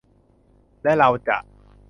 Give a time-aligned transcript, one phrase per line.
[0.83, 1.37] และเราจะ